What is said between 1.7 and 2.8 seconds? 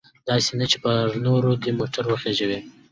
موټر وخیژوي.